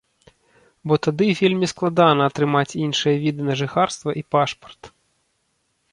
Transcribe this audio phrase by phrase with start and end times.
[0.91, 4.81] Бо тады вельмі складана атрымаць іншыя віды на жыхарства і пашпарт.